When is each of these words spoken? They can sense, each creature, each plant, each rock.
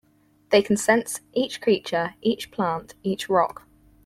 They 0.49 0.63
can 0.63 0.77
sense, 0.77 1.19
each 1.31 1.61
creature, 1.61 2.15
each 2.23 2.49
plant, 2.49 2.95
each 3.03 3.29
rock. 3.29 3.67